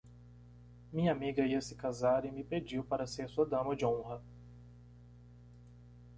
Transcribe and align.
Minha 0.91 1.11
amiga 1.11 1.45
ia 1.45 1.61
se 1.61 1.75
casar 1.75 2.25
e 2.25 2.31
me 2.31 2.43
pediu 2.43 2.83
para 2.83 3.05
ser 3.05 3.29
sua 3.29 3.45
dama 3.45 3.75
de 3.75 3.85
honra. 3.85 4.19